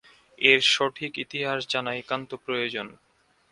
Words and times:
এর 0.39 0.59
সঠিক 0.73 1.11
ইতিহাস 1.17 1.59
জানা 1.69 1.91
একান্ত 1.95 2.29
প্রয়োজন। 2.45 2.87